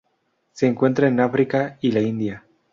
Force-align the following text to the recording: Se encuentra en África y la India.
Se 0.53 0.65
encuentra 0.65 1.07
en 1.07 1.19
África 1.19 1.77
y 1.79 1.91
la 1.91 1.99
India. 1.99 2.43